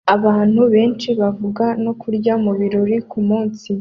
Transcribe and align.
Abantu 0.15 0.61
benshi 0.73 1.09
bavuga 1.19 1.65
no 1.83 1.91
kurya 2.01 2.33
mubirori 2.43 2.97
kumunsi 3.09 3.67